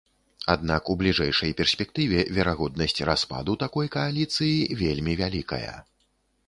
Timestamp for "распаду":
3.11-3.59